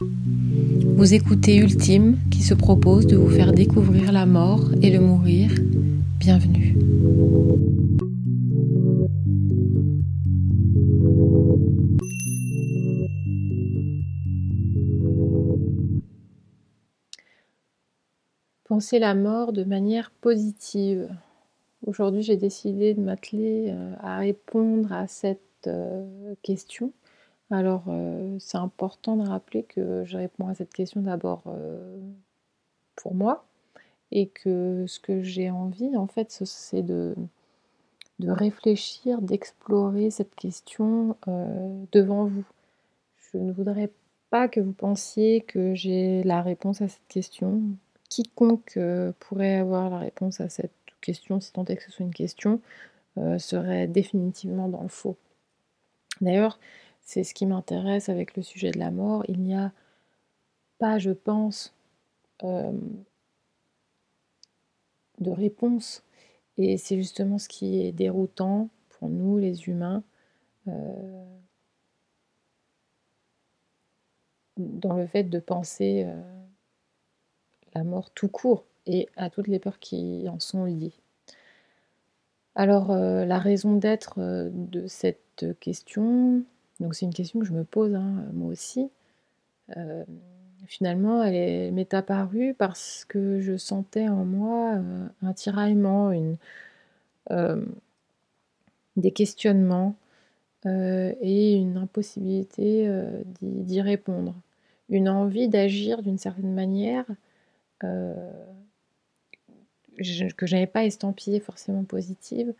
[0.00, 5.50] Vous écoutez Ultime qui se propose de vous faire découvrir la mort et le mourir.
[6.20, 6.76] Bienvenue.
[18.66, 21.08] Pensez la mort de manière positive.
[21.84, 26.92] Aujourd'hui, j'ai décidé de m'atteler euh, à répondre à cette euh, question
[27.50, 31.98] alors, euh, c'est important de rappeler que je réponds à cette question d'abord euh,
[32.94, 33.46] pour moi
[34.10, 37.14] et que ce que j'ai envie, en fait, c'est de,
[38.20, 42.44] réfléchir, d'explorer cette question euh, devant vous.
[43.32, 43.90] Je ne voudrais
[44.30, 47.62] pas que vous pensiez que j'ai la réponse à cette question.
[48.10, 48.78] Quiconque
[49.20, 52.60] pourrait avoir la réponse à cette question, si tant est que ce soit une question,
[53.38, 55.16] serait définitivement dans le faux.
[56.20, 56.58] D'ailleurs,
[57.08, 59.24] c'est ce qui m'intéresse avec le sujet de la mort.
[59.28, 59.72] Il n'y a
[60.78, 61.74] pas, je pense,
[62.44, 62.70] euh,
[65.18, 66.04] de réponse.
[66.58, 70.02] Et c'est justement ce qui est déroutant pour nous, les humains,
[70.68, 71.24] euh,
[74.58, 76.14] dans le fait de penser euh,
[77.74, 80.92] la mort tout court et à toutes les peurs qui en sont liées.
[82.54, 86.44] Alors, la raison d'être de cette question,
[86.80, 88.90] donc c'est une question que je me pose, hein, moi aussi.
[89.76, 90.04] Euh,
[90.66, 96.12] finalement, elle m'est apparue parce que je sentais en moi euh, un tiraillement,
[97.30, 97.64] euh,
[98.96, 99.94] des questionnements
[100.64, 102.90] et une impossibilité
[103.40, 104.34] d'y répondre.
[104.90, 107.06] Une envie d'agir d'une certaine manière
[107.80, 108.14] que
[109.98, 112.52] je n'avais pas estampillée forcément positive,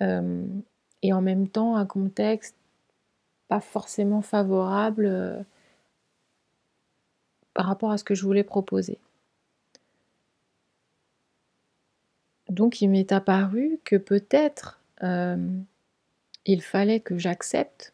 [0.00, 2.57] et en même temps un contexte
[3.48, 5.42] pas forcément favorable euh,
[7.54, 8.98] par rapport à ce que je voulais proposer.
[12.48, 15.36] Donc il m'est apparu que peut-être euh,
[16.44, 17.92] il fallait que j'accepte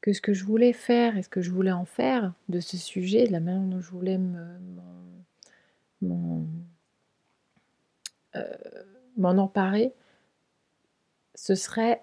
[0.00, 2.78] que ce que je voulais faire et ce que je voulais en faire de ce
[2.78, 4.18] sujet, de la manière dont je voulais
[6.00, 6.46] m'en
[8.34, 9.92] euh, emparer,
[11.34, 12.02] ce serait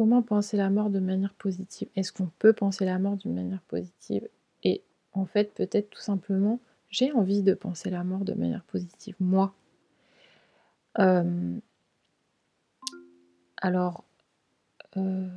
[0.00, 1.86] comment penser la mort de manière positive?
[1.94, 4.26] Est-ce qu'on peut penser la mort d'une manière positive?
[4.62, 9.14] Et en fait, peut-être tout simplement, j'ai envie de penser la mort de manière positive,
[9.20, 9.52] moi.
[10.98, 11.58] Euh,
[13.58, 14.04] alors,
[14.96, 15.28] euh,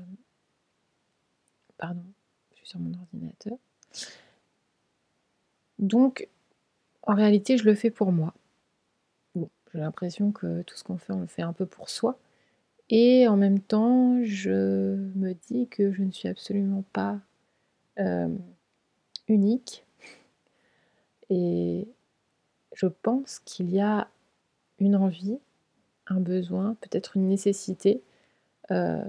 [1.78, 2.06] pardon,
[2.52, 3.58] je suis sur mon ordinateur.
[5.78, 6.30] Donc,
[7.02, 8.34] en réalité, je le fais pour moi.
[9.36, 12.18] J'ai l'impression que tout ce qu'on fait, on le fait un peu pour soi.
[12.96, 14.52] Et en même temps, je
[15.16, 17.18] me dis que je ne suis absolument pas
[17.98, 18.28] euh,
[19.28, 19.84] unique.
[21.32, 21.88] Et
[22.76, 24.08] je pense qu'il y a
[24.78, 25.40] une envie,
[26.06, 28.04] un besoin, peut-être une nécessité,
[28.70, 29.04] euh,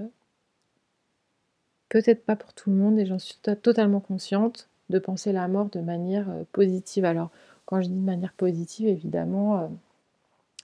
[1.90, 5.68] peut-être pas pour tout le monde, et j'en suis totalement consciente, de penser la mort
[5.68, 7.04] de manière euh, positive.
[7.04, 7.30] Alors,
[7.66, 9.70] quand je dis de manière positive, évidemment,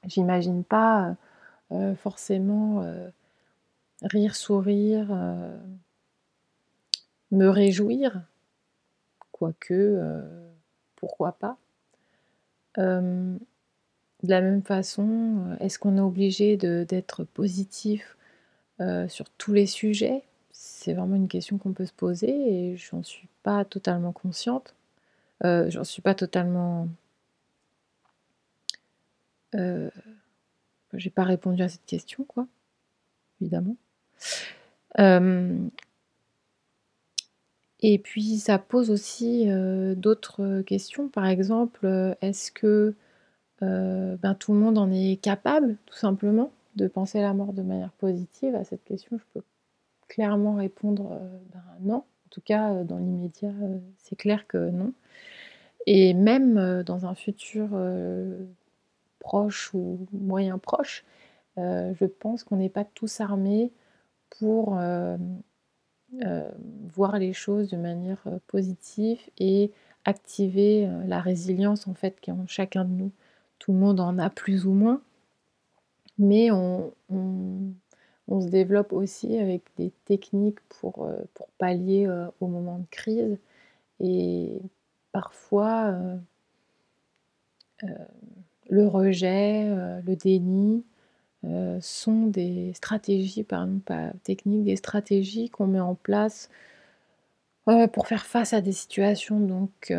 [0.06, 1.16] j'imagine pas
[1.72, 3.08] euh, forcément euh,
[4.02, 5.56] rire, sourire, euh,
[7.30, 8.22] me réjouir,
[9.30, 10.22] quoique,
[10.96, 11.56] pourquoi pas.
[12.76, 13.38] de
[14.24, 18.16] la même façon, est-ce qu'on est obligé d'être positif
[19.08, 20.24] sur tous les sujets?
[20.50, 24.74] C'est vraiment une question qu'on peut se poser et j'en suis pas totalement consciente.
[25.42, 26.88] j'en suis pas totalement
[30.94, 32.46] j'ai pas répondu à cette question, quoi,
[33.40, 33.76] évidemment.
[34.98, 35.58] Euh,
[37.80, 41.08] et puis ça pose aussi euh, d'autres questions.
[41.08, 42.94] Par exemple, euh, est-ce que
[43.60, 47.92] ben, tout le monde en est capable, tout simplement, de penser la mort de manière
[47.92, 48.54] positive?
[48.54, 49.44] À cette question, je peux
[50.08, 51.20] clairement répondre
[51.52, 51.96] ben, non.
[51.96, 53.52] En tout cas, dans l'immédiat,
[53.98, 54.94] c'est clair que non.
[55.86, 57.68] Et même dans un futur
[59.20, 61.04] proche ou moyen proche,
[61.58, 63.72] euh, je pense qu'on n'est pas tous armés
[64.38, 65.16] pour euh,
[66.24, 66.50] euh,
[66.94, 69.70] voir les choses de manière positive et
[70.04, 73.12] activer la résilience en fait qui est en chacun de nous.
[73.58, 75.02] Tout le monde en a plus ou moins,
[76.18, 76.92] mais on,
[78.28, 82.08] se développe aussi avec des techniques pour, pour pallier
[82.40, 83.38] au moment de crise.
[83.98, 84.62] Et
[85.12, 85.98] parfois,
[88.70, 90.84] le rejet, euh, le déni,
[91.44, 96.50] euh, sont des stratégies, par exemple, pas techniques, des stratégies qu'on met en place
[97.92, 99.38] pour faire face à des situations.
[99.38, 99.92] Donc,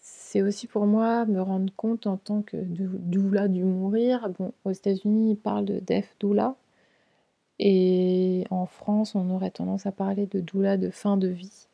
[0.00, 4.30] c'est aussi pour moi me rendre compte en tant que doula du mourir.
[4.38, 6.56] Bon, aux États-Unis, ils parlent de death doula.
[7.58, 11.68] Et en France, on aurait tendance à parler de doula de fin de vie.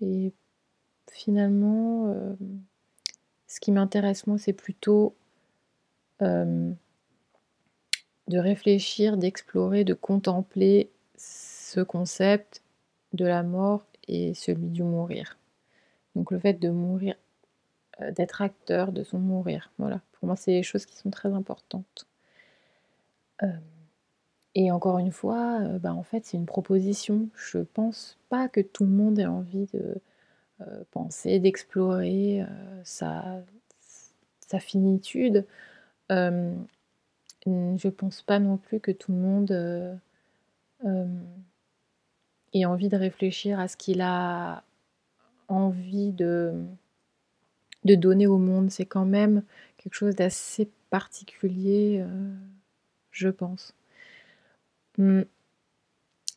[0.00, 0.32] Et
[1.10, 2.14] finalement,
[3.56, 5.14] ce qui m'intéresse moi, c'est plutôt
[6.20, 6.76] de
[8.38, 12.62] réfléchir, d'explorer, de contempler ce concept
[13.12, 15.38] de la mort et celui du mourir.
[16.14, 17.14] Donc le fait de mourir,
[18.00, 20.00] euh, d'être acteur de son mourir, voilà.
[20.12, 22.06] Pour moi, c'est des choses qui sont très importantes.
[23.42, 23.46] Euh,
[24.54, 27.28] et encore une fois, euh, bah, en fait, c'est une proposition.
[27.34, 30.00] Je pense pas que tout le monde ait envie de
[30.90, 32.44] penser, d'explorer
[32.84, 33.42] sa,
[34.46, 35.44] sa, finitude.
[36.10, 40.00] je pense pas non plus que tout le monde
[42.52, 44.62] ait envie de réfléchir à ce qu'il a
[45.48, 46.54] envie de,
[47.84, 48.70] donner au monde.
[48.70, 49.42] C'est quand même
[49.78, 52.34] quelque chose d'assez particulier, euh,
[53.10, 53.74] je pense.
[54.98, 55.22] Hmm.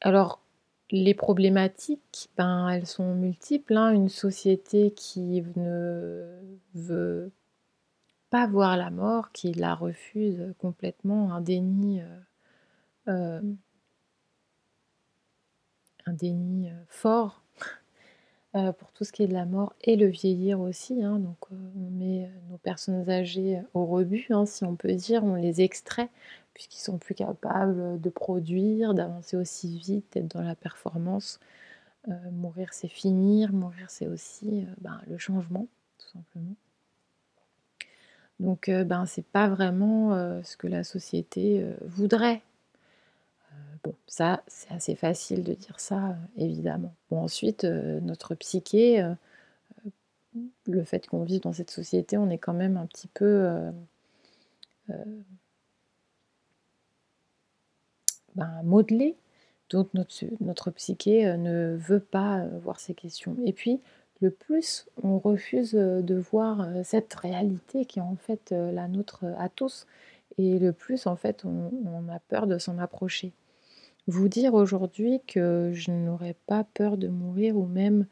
[0.02, 0.42] Alors,
[0.92, 3.78] les problématiques, ben, elles sont multiples.
[3.78, 3.94] Hein.
[3.94, 6.26] Une société qui ne
[6.74, 7.32] veut
[8.30, 12.20] pas voir la mort, qui la refuse complètement, un déni, euh,
[13.08, 13.42] euh,
[16.06, 17.44] un déni fort
[18.56, 21.04] euh, pour tout ce qui est de la mort et le vieillir aussi.
[21.04, 21.20] Hein.
[21.20, 25.62] donc on met nos personnes âgées au rebut, hein, si on peut dire, on les
[25.62, 26.10] extrait
[26.54, 31.40] puisqu'ils sont plus capables de produire, d'avancer aussi vite, d'être dans la performance.
[32.32, 35.68] mourir c'est finir, mourir c'est aussi ben, le changement,
[35.98, 36.56] tout simplement.
[38.40, 42.42] Donc ben, c'est pas vraiment ce que la société voudrait
[43.84, 46.94] Bon, ça, c'est assez facile de dire ça, euh, évidemment.
[47.10, 49.14] Bon, ensuite, euh, notre psyché, euh,
[50.68, 53.72] le fait qu'on vive dans cette société, on est quand même un petit peu
[58.40, 59.16] ben, modelé.
[59.70, 63.36] Donc notre, notre psyché ne veut pas voir ces questions.
[63.46, 63.82] Et puis,
[64.22, 69.48] le plus on refuse de voir cette réalité qui est en fait la nôtre à
[69.48, 69.86] tous,
[70.38, 73.32] et le plus en fait on a peur de s'en approcher
[74.10, 78.08] vous dire aujourd'hui que je n'aurais pas peur de mourir ou même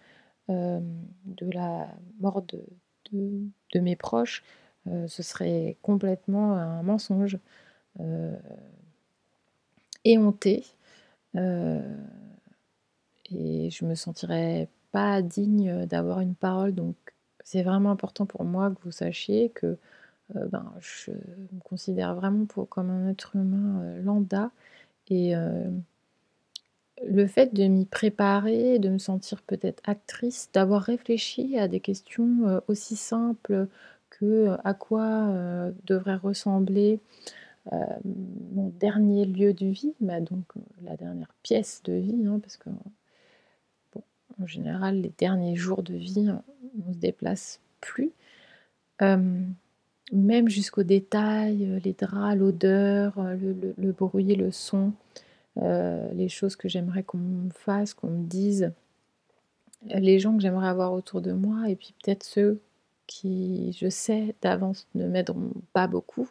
[0.49, 0.79] euh,
[1.25, 1.87] de la
[2.19, 2.63] mort de,
[3.11, 4.43] de, mes proches,
[4.87, 7.39] euh, ce serait complètement un mensonge
[7.99, 8.37] euh,
[10.11, 10.65] éhonté.
[11.35, 11.39] et
[13.69, 16.73] je me sentirais pas digne d'avoir une parole.
[16.73, 16.95] Donc
[17.43, 19.77] c'est vraiment important pour moi que vous sachiez que
[20.33, 24.51] ben, je me considère vraiment pour, comme un être humain lambda
[25.09, 25.69] et euh,
[27.05, 32.47] le fait de m'y préparer, de me sentir peut-être actrice, d'avoir réfléchi à des questions
[32.47, 33.67] euh, aussi simples
[34.09, 35.31] que euh, à quoi
[35.85, 36.99] devrait ressembler
[37.73, 40.45] mon dernier lieu de vie, bah, donc
[40.83, 42.69] la dernière pièce de vie, hein, parce que
[44.41, 46.29] en général, les derniers jours de vie,
[46.87, 48.11] on se déplace plus.
[48.99, 54.93] même jusqu'aux détails, les draps, l'odeur, le, bruit, le son,
[55.61, 58.71] euh, les choses que j'aimerais qu'on me fasse, qu'on me dise,
[59.83, 62.59] les gens que j'aimerais avoir autour de moi, et puis peut-être ceux
[63.07, 66.29] qui, je sais, d'avance ne m'aideront pas beaucoup.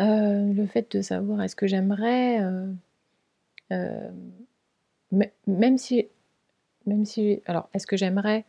[0.00, 2.40] Euh, le fait de savoir est-ce que j'aimerais,
[3.72, 4.10] euh,
[5.46, 6.08] même si,
[6.86, 8.44] même si, alors est-ce que j'aimerais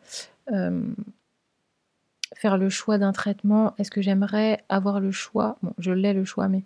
[2.36, 6.26] faire le choix d'un traitement Est-ce que j'aimerais avoir le choix Bon, je l'ai le
[6.26, 6.64] choix, mais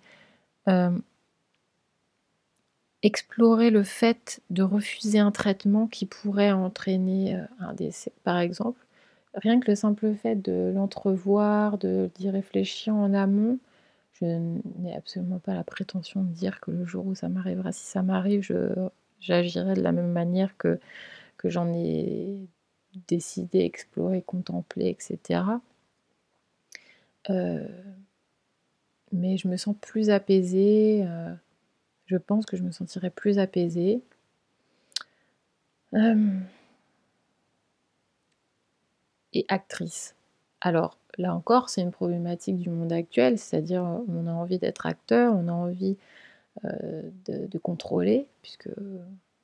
[3.03, 8.79] explorer le fait de refuser un traitement qui pourrait entraîner euh, un décès, par exemple.
[9.35, 13.59] Rien que le simple fait de l'entrevoir, d'y réfléchir en amont,
[14.21, 14.25] je
[14.79, 18.01] n'ai absolument pas la prétention de dire que le jour où ça m'arrivera, si ça
[18.01, 18.41] m'arrive,
[19.19, 20.79] j'agirai de la même manière que,
[21.37, 22.47] que j'en ai
[23.07, 25.41] décidé, exploré, contemplé, etc.
[27.29, 27.67] Euh,
[29.11, 31.03] mais je me sens plus apaisée.
[31.05, 31.33] Euh,
[32.07, 34.01] je pense que je me sentirais plus apaisée.
[35.93, 36.39] Euh,
[39.33, 40.15] et actrice.
[40.61, 45.33] Alors là encore, c'est une problématique du monde actuel, c'est-à-dire on a envie d'être acteur,
[45.35, 45.97] on a envie
[46.65, 48.69] euh, de, contrôler, puisque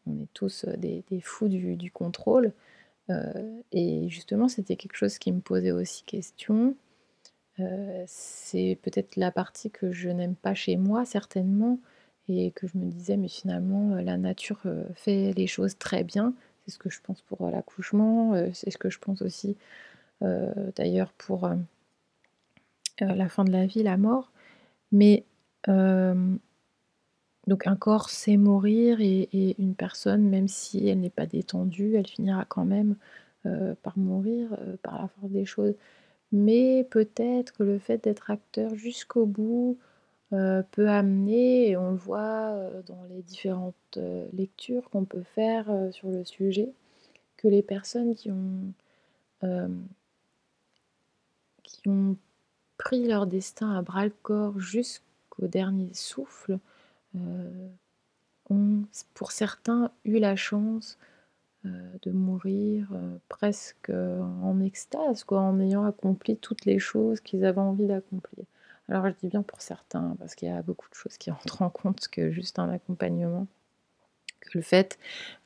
[0.07, 2.51] on est tous des, fous du, contrôle.
[3.09, 6.75] Euh, et justement, c'était quelque chose qui me posait aussi question.
[8.07, 11.79] c'est peut-être la partie que je n'aime pas chez moi, certainement,
[12.27, 16.03] et que je me disais mais finalement euh, la nature euh, fait les choses très
[16.03, 16.33] bien.
[16.65, 19.55] C'est ce que je pense pour l'accouchement, c'est ce que je pense aussi
[20.75, 21.49] d'ailleurs pour
[22.99, 24.31] la fin de la vie, la mort.
[24.91, 25.25] Mais
[25.67, 32.07] donc un corps sait mourir et, une personne, même si elle n'est pas détendue, elle
[32.07, 32.95] finira quand même
[33.83, 35.75] par mourir par la force des choses.
[36.31, 39.77] Mais peut-être que le fait d'être acteur jusqu'au bout
[40.31, 43.99] peut amener, et on le voit dans les différentes
[44.33, 46.71] lectures qu'on peut faire sur le sujet,
[47.37, 48.73] que les personnes qui ont,
[51.65, 52.15] qui ont
[52.77, 56.59] pris leur destin à bras le corps jusqu'au dernier souffle,
[58.49, 60.97] ont pour certains eu la chance
[61.63, 62.89] de mourir
[63.27, 68.45] presque en extase, quoi, en ayant accompli toutes les choses qu'ils avaient envie d'accomplir.
[68.87, 71.63] Alors je dis bien pour certains, parce qu'il y a beaucoup de choses qui rentrent
[71.63, 73.47] en compte que juste un accompagnement,
[74.41, 74.99] que le fait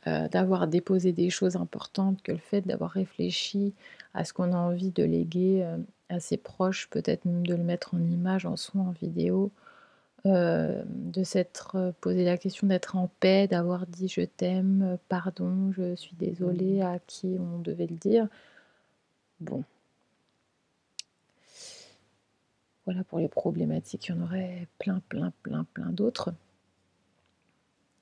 [0.05, 3.73] d'avoir déposé des choses importantes, que le fait d'avoir réfléchi
[4.13, 5.65] à ce qu'on a envie de léguer
[6.17, 9.51] ses proches, peut-être même de le mettre en image, en son, en vidéo,
[10.25, 15.71] euh, de s'être euh, posé la question d'être en paix, d'avoir dit je t'aime, pardon,
[15.71, 18.27] je suis désolée à qui on devait le dire.
[19.39, 19.63] Bon.
[22.85, 26.33] Voilà pour les problématiques, il y en aurait plein, plein, plein, plein d'autres.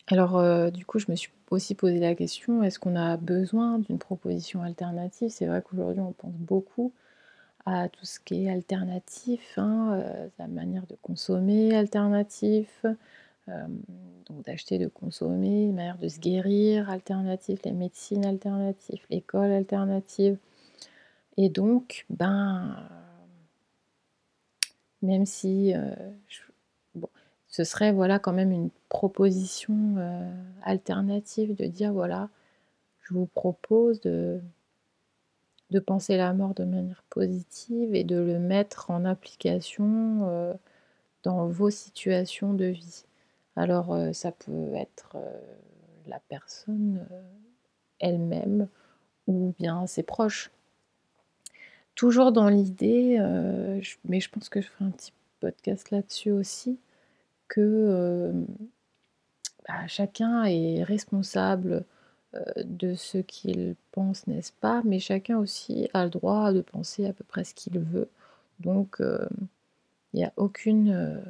[0.07, 3.77] Alors euh, du coup, je me suis aussi posé la question, est-ce qu'on a besoin
[3.77, 5.29] d'une proposition alternative?
[5.29, 6.93] C'est vrai qu'aujourd'hui, on pense beaucoup
[7.91, 12.85] tout ce qui est alternatif, hein, euh, la manière de consommer alternatif,
[13.49, 13.67] euh,
[14.25, 20.37] donc d'acheter, de consommer, la manière de se guérir alternatif, les médecines alternatives, l'école alternative.
[21.35, 22.75] Et donc, ben,
[25.01, 25.93] même si euh,
[27.47, 29.95] ce serait voilà quand même une proposition
[30.63, 32.29] alternative de dire voilà,
[33.01, 34.41] je vous propose de
[35.69, 40.53] de penser la mort de manière positive et de le mettre en application euh,
[41.23, 43.03] dans vos situations de vie.
[43.55, 45.39] Alors euh, ça peut être euh,
[46.07, 47.05] la personne
[47.99, 48.67] elle-même
[49.27, 50.51] ou bien ses proches.
[51.95, 53.17] Toujours dans l'idée,
[54.05, 56.77] mais je pense que je ferai un petit podcast là-dessus aussi,
[57.47, 58.31] que
[59.67, 61.85] bah, chacun est responsable
[62.63, 64.81] de ce qu'il pense, n'est-ce pas?
[64.85, 68.09] Mais chacun aussi a le droit de penser à peu près ce qu'il veut.
[68.59, 69.27] Donc, euh,
[70.13, 70.89] il n'y a aucune...
[70.91, 71.21] Euh,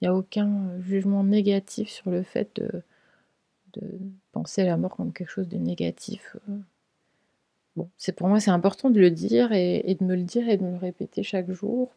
[0.00, 2.82] il a aucun jugement négatif sur le fait de,
[4.32, 6.36] penser la mort comme quelque chose de négatif.
[7.76, 10.48] Bon, c'est pour moi c'est important de le dire et, et, de me le dire
[10.48, 11.92] et de me le répéter chaque jour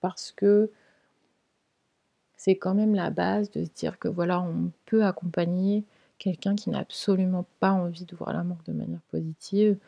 [0.00, 0.70] parce que
[2.36, 5.84] c'est quand même la base de se dire que voilà on peut accompagner
[6.18, 9.78] quelqu'un qui n'a absolument pas envie de voir la mort de manière positive,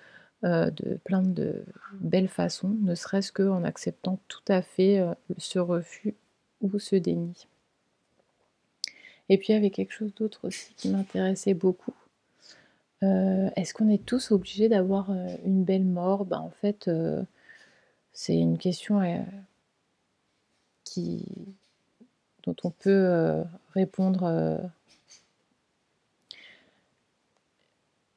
[0.45, 5.59] euh, de plein de belles façons, ne serait-ce qu'en acceptant tout à fait euh, ce
[5.59, 6.15] refus
[6.61, 7.49] ou ce déni.
[9.29, 11.95] Et puis il y avait quelque chose d'autre aussi qui m'intéressait beaucoup.
[13.03, 15.11] Euh, est-ce qu'on est tous obligés d'avoir
[15.45, 16.25] une belle mort?
[16.25, 16.89] Ben, En fait,
[18.13, 19.27] c'est une question
[20.85, 21.27] qui,
[22.45, 23.43] dont on peut
[23.75, 24.71] répondre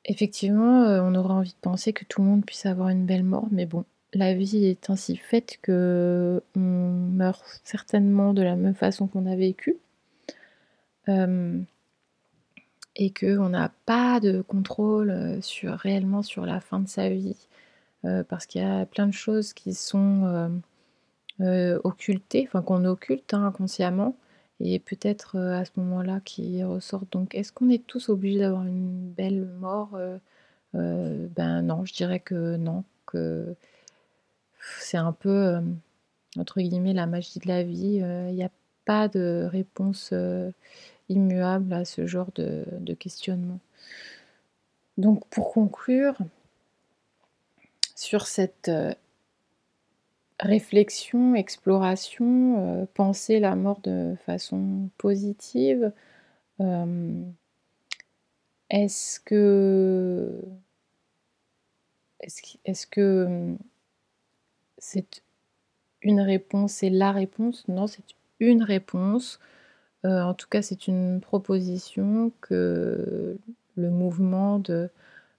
[0.06, 3.24] Effectivement, euh, on aurait envie de penser que tout le monde puisse avoir une belle
[3.24, 8.74] mort, mais bon, la vie est ainsi faite que on meurt certainement de la même
[8.76, 9.78] façon qu'on a vécu.
[11.10, 11.60] Euh,
[12.96, 17.48] et qu'on n'a pas de contrôle euh, sur, réellement sur la fin de sa vie.
[18.30, 20.62] parce qu'il y a plein de choses qui sont
[21.84, 24.16] occultées, enfin qu'on occulte hein, inconsciemment,
[24.64, 27.06] et peut-être euh, à ce moment-là qui ressort.
[27.12, 30.18] Donc, est-ce qu'on est tous obligés d'avoir une belle mort euh,
[30.76, 33.56] euh, Ben non, je dirais que non, que
[34.80, 35.62] c'est un peu
[36.38, 37.96] entre guillemets la magie de la vie.
[37.96, 38.52] Il n'y a
[38.86, 40.14] pas de réponse
[41.10, 43.60] immuable à ce genre de questionnement.
[44.98, 46.18] Donc, pour conclure
[47.96, 48.72] sur cette
[50.42, 55.94] réflexion, exploration, euh, penser la mort de façon positive.
[56.60, 57.24] Euh,
[58.70, 60.42] est-ce que
[62.66, 63.56] est-ce que
[64.78, 65.24] c'est
[66.02, 67.68] une réponse, c'est la réponse?
[67.68, 68.04] Non, c'est
[68.40, 69.40] une réponse.
[70.06, 73.38] Euh, en tout cas, c'est une proposition que
[73.76, 74.90] le mouvement de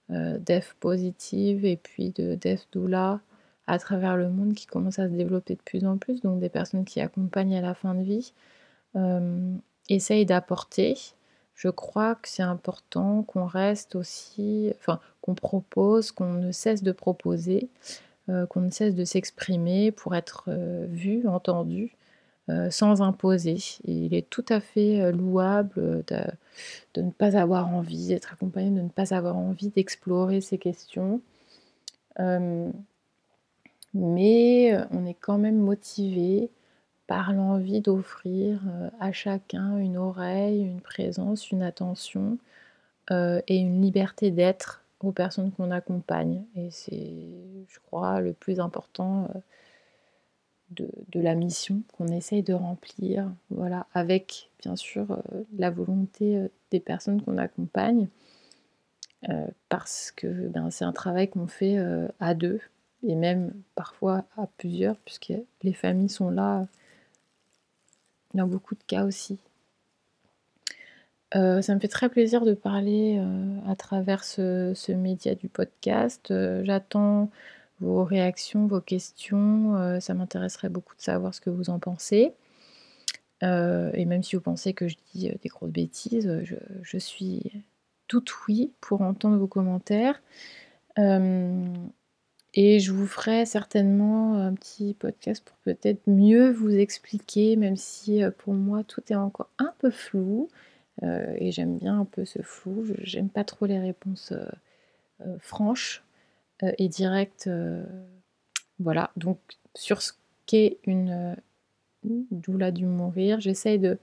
[0.09, 3.21] Death Positive et puis de Death Doula
[3.67, 6.49] à travers le monde qui commence à se développer de plus en plus, donc des
[6.49, 8.33] personnes qui accompagnent à la fin de vie,
[8.95, 9.55] euh,
[9.89, 10.95] essayent d'apporter
[11.55, 16.91] je crois que c'est important qu'on reste aussi enfin, qu'on propose, qu'on ne cesse de
[16.91, 17.69] proposer,
[18.27, 20.49] qu'on ne cesse de s'exprimer pour être,
[20.89, 21.95] vu, entendu,
[22.69, 23.57] sans imposer.
[23.85, 26.03] il est tout à fait, louable,
[26.93, 31.21] de ne pas avoir envie d'être accompagné, de ne pas avoir envie d'explorer ces questions.
[33.93, 36.49] Mais on est quand même motivé
[37.07, 38.61] par l'envie d'offrir
[38.99, 42.37] à chacun une oreille, une présence, une attention
[43.11, 46.43] et une liberté d'être aux personnes qu'on accompagne.
[46.55, 47.11] Et c'est,
[47.67, 49.29] je crois, le plus important
[50.71, 55.21] de, la mission qu'on essaye de remplir, voilà, avec bien sûr
[55.57, 58.07] la volonté des personnes qu'on accompagne,
[59.69, 61.77] parce que ben, c'est un travail qu'on fait
[62.19, 62.59] à deux,
[63.03, 65.33] et même parfois à plusieurs, puisque
[65.63, 66.67] les familles sont là
[68.33, 69.37] dans beaucoup de cas aussi.
[71.35, 76.29] Euh, ça me fait très plaisir de parler euh, à travers ce, média du podcast.
[76.29, 77.29] Euh, j'attends
[77.79, 79.99] vos réactions, vos questions.
[79.99, 82.33] ça m'intéresserait beaucoup de savoir ce que vous en pensez.
[83.41, 87.63] et même si vous pensez que je dis des grosses bêtises, je, je, suis
[88.07, 90.21] tout oui pour entendre vos commentaires.
[92.55, 98.23] Et je vous ferai certainement un petit podcast pour peut-être mieux vous expliquer, même si
[98.23, 100.49] euh, pour moi tout est encore un peu flou.
[101.01, 102.85] Euh, et j'aime bien un peu ce flou.
[103.01, 106.03] J'aime pas trop les réponses euh, franches
[106.77, 107.49] et directes.
[108.79, 109.11] voilà.
[109.17, 109.39] Donc
[109.75, 110.13] sur ce
[110.45, 111.35] qu'est une
[112.03, 113.97] doula du mourir, j'essaye de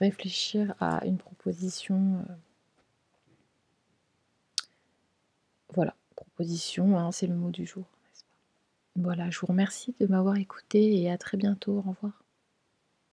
[0.00, 2.24] réfléchir à une proposition.
[5.74, 5.94] voilà
[6.96, 7.84] hein, c'est le mot du jour.
[8.94, 11.78] Voilà, je vous remercie de m'avoir écouté et à très bientôt.
[11.78, 12.22] Au revoir.